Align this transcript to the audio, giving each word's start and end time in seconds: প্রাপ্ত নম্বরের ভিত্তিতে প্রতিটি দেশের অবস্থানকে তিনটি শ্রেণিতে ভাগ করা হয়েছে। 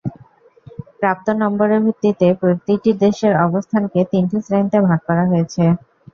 প্রাপ্ত 0.99 1.27
নম্বরের 1.41 1.79
ভিত্তিতে 1.85 2.27
প্রতিটি 2.41 2.91
দেশের 3.03 3.33
অবস্থানকে 3.45 3.99
তিনটি 4.11 4.37
শ্রেণিতে 4.45 4.79
ভাগ 4.87 4.99
করা 5.07 5.23
হয়েছে। 5.31 5.63